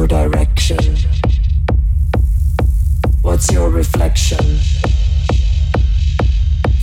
your 0.00 0.08
direction? 0.08 0.96
What's 3.20 3.52
your 3.52 3.68
reflection? 3.68 4.58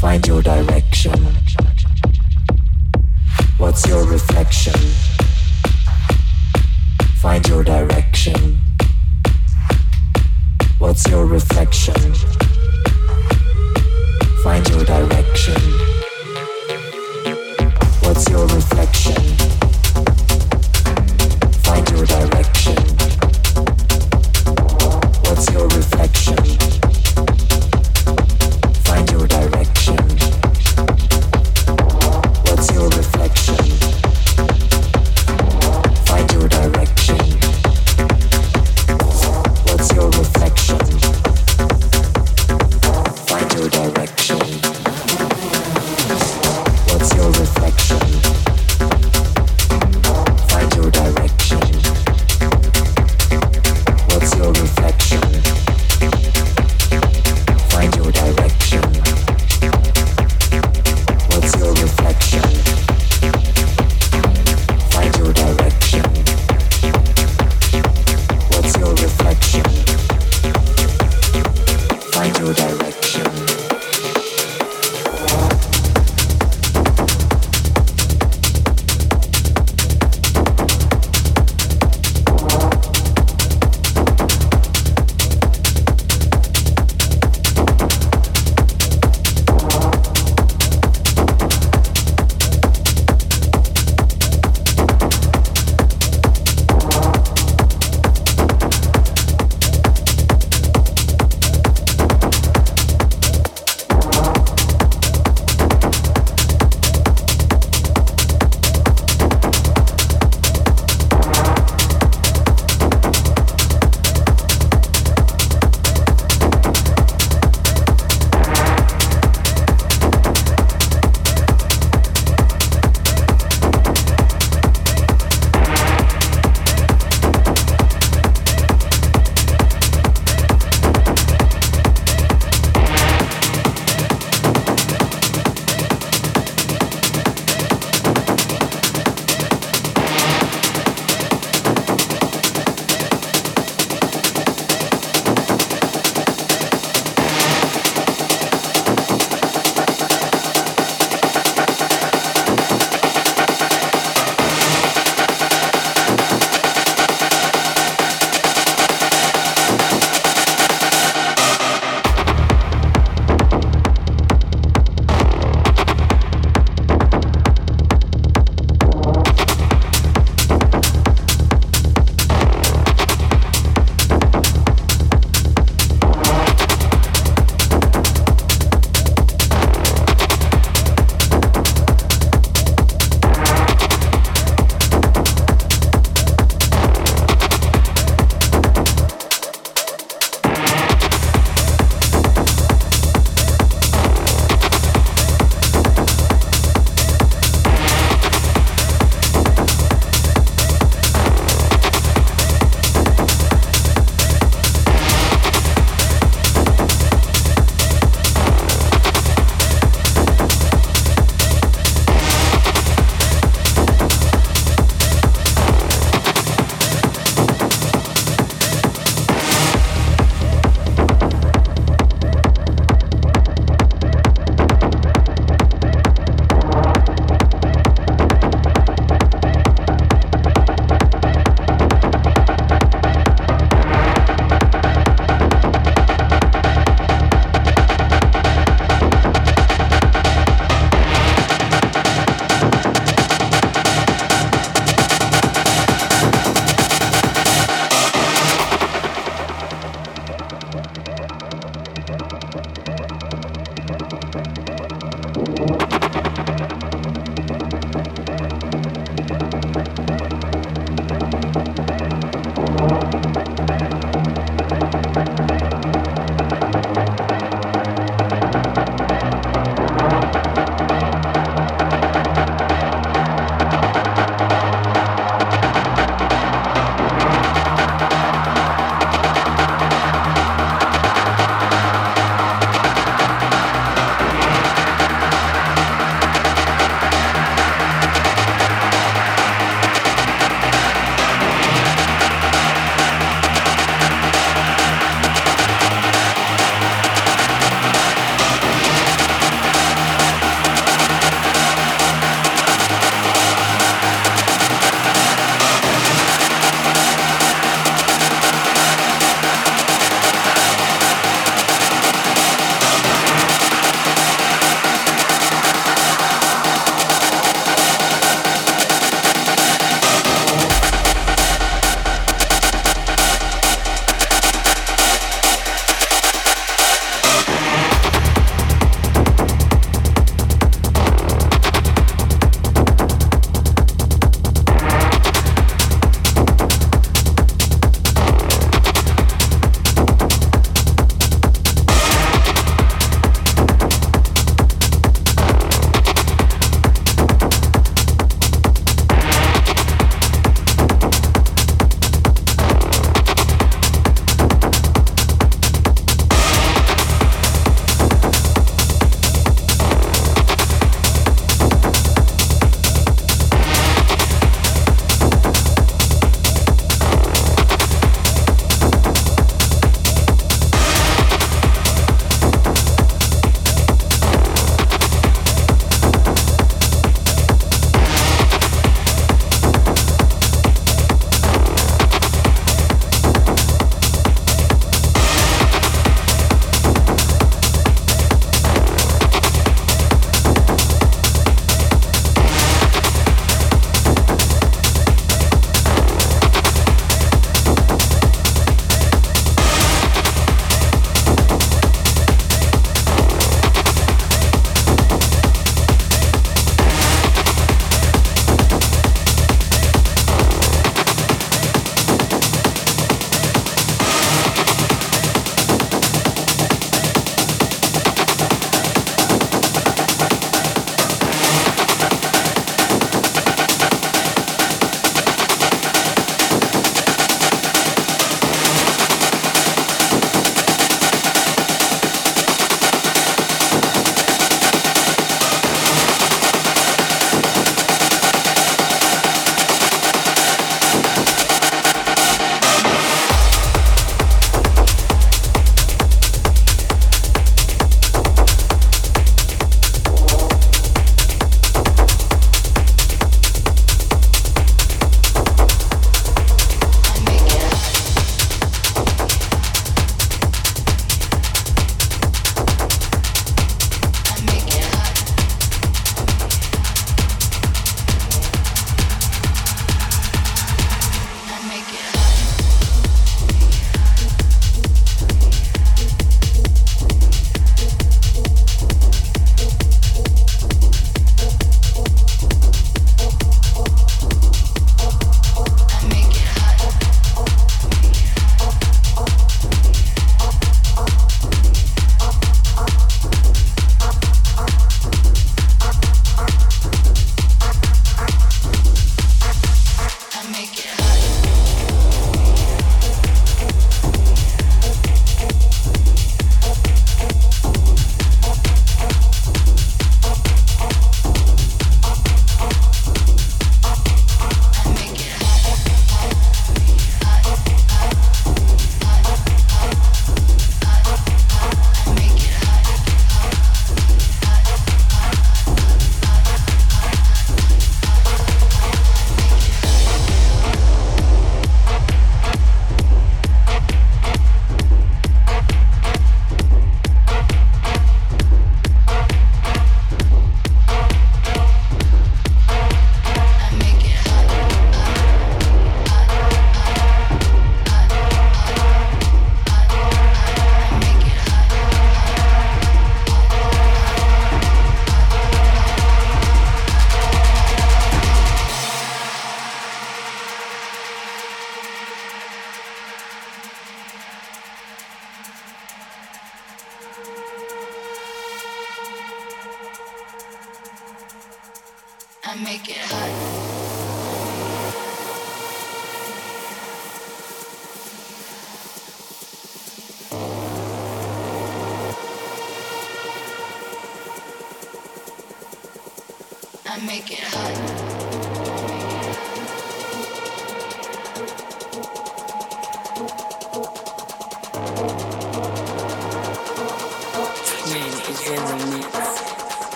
Find 0.00 0.26
your 0.26 0.42
direction. 0.42 1.12
What's 3.56 3.86
your 3.86 4.04
reflection? 4.04 4.80
Find 7.22 7.46
your 7.46 7.62
direction. 7.62 8.58
What's 10.78 11.06
your 11.08 11.24
reflection? 11.24 12.14
Find 14.42 14.68
your 14.70 14.84
direction. 14.84 15.62
What's 18.02 18.28
your 18.28 18.46
reflection? 18.48 19.33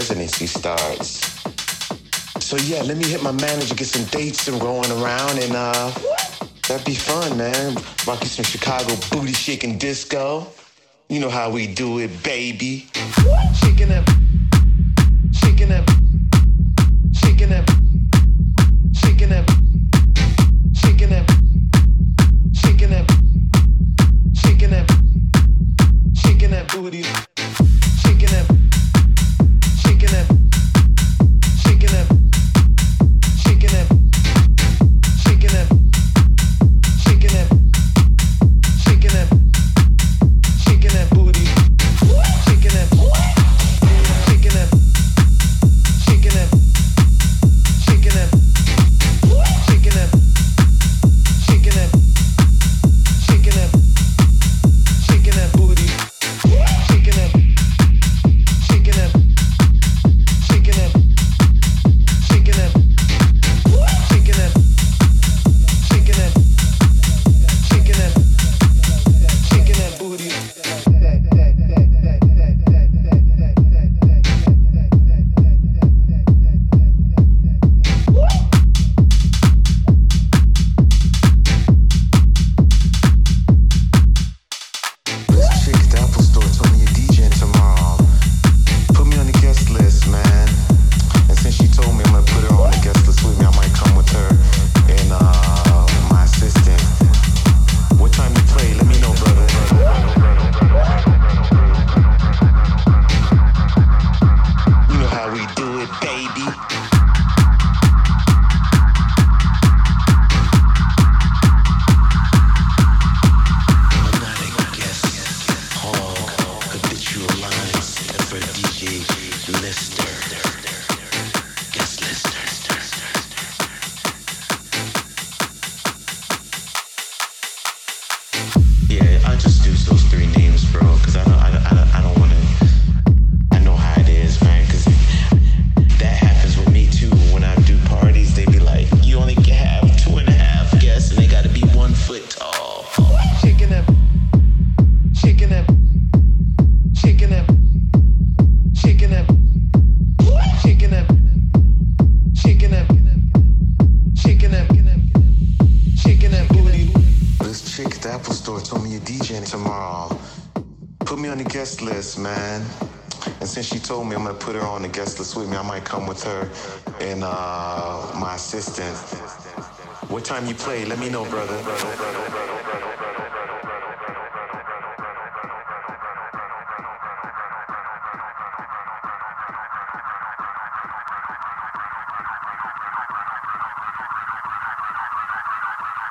residency 0.00 0.46
starts. 0.46 1.20
So 2.42 2.56
yeah, 2.56 2.80
let 2.80 2.96
me 2.96 3.04
hit 3.06 3.22
my 3.22 3.32
manager, 3.32 3.74
get 3.74 3.86
some 3.86 4.06
dates 4.06 4.48
and 4.48 4.60
rolling 4.62 4.90
around, 4.92 5.38
and 5.38 5.52
uh, 5.54 5.90
that'd 6.66 6.86
be 6.86 6.94
fun, 6.94 7.36
man. 7.36 7.74
Rock 8.06 8.22
you 8.22 8.28
some 8.28 8.46
Chicago 8.46 8.96
booty 9.10 9.34
shaking 9.34 9.76
disco. 9.76 10.46
You 11.10 11.20
know 11.20 11.28
how 11.28 11.50
we 11.50 11.66
do 11.66 11.98
it, 11.98 12.22
baby. 12.22 12.88
Shaking 13.60 13.88
that. 13.88 14.19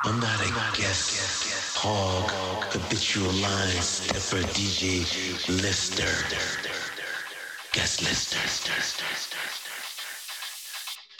I'm 0.09 0.19
not 0.19 0.41
a 0.41 0.49
guest 0.75 1.77
hog, 1.77 2.31
habitual 2.73 3.31
line 3.31 3.79
stepper 3.79 4.41
DJ 4.53 5.05
Lister. 5.61 6.01
Guest 7.73 8.01
Lister. 8.01 8.39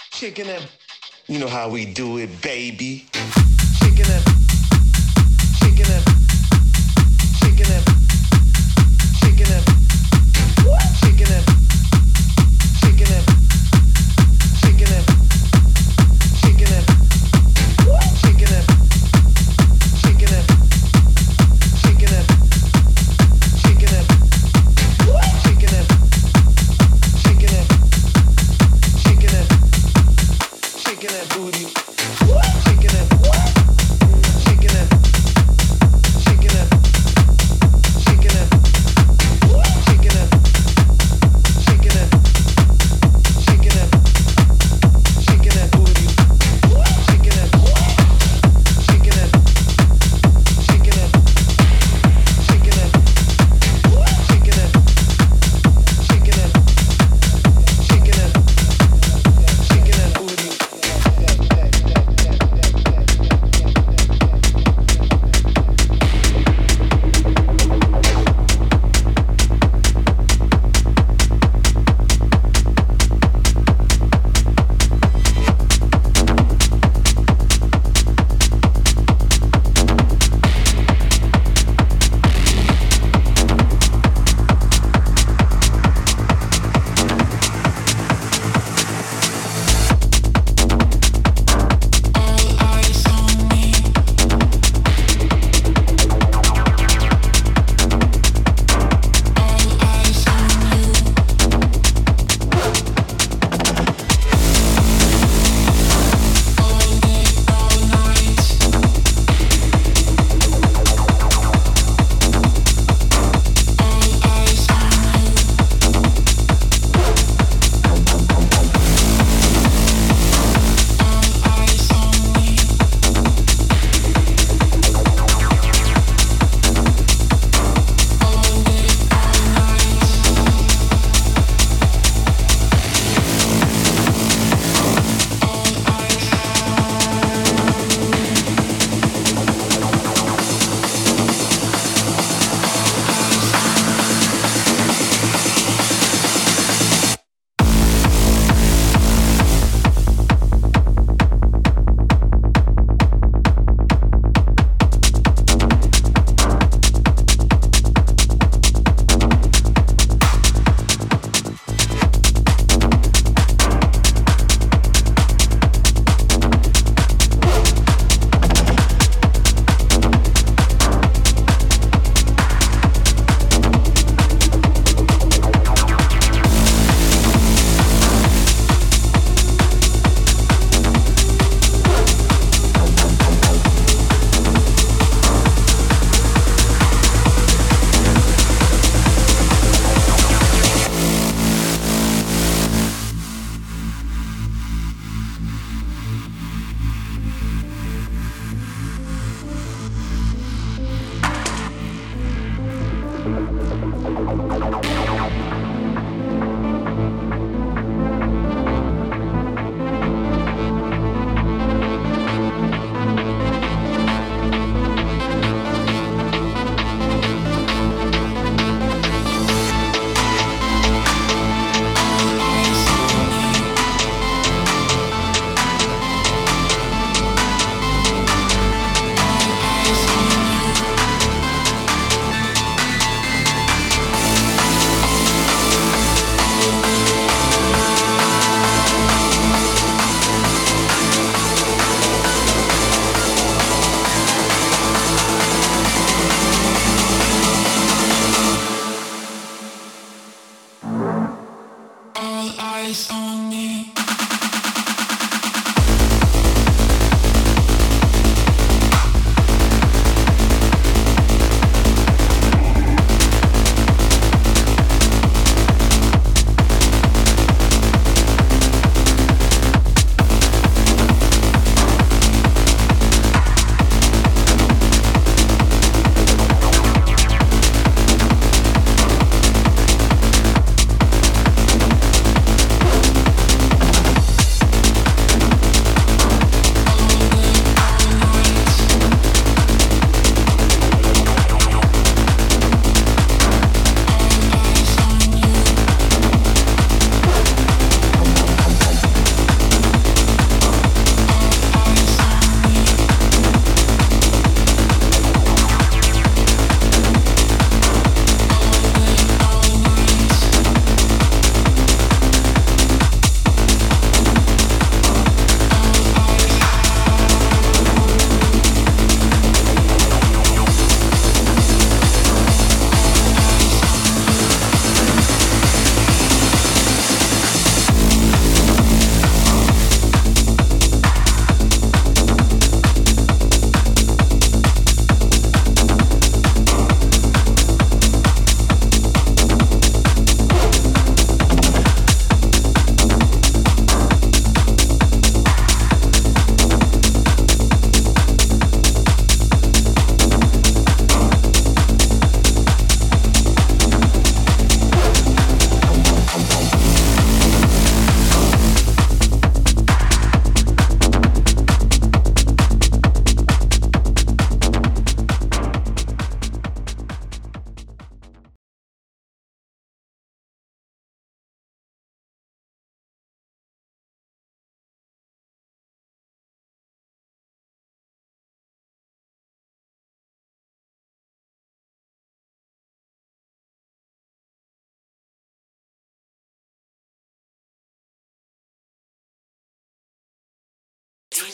Chicken 0.09 0.47
it. 0.47 0.67
You 1.27 1.37
know 1.37 1.47
how 1.47 1.69
we 1.69 1.85
do 1.85 2.17
it, 2.17 2.41
baby. 2.41 3.05
Chicken 3.79 4.05
it. 4.07 4.38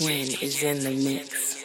Twin 0.06 0.38
is 0.40 0.62
in 0.62 0.84
the 0.84 0.92
mix. 1.04 1.65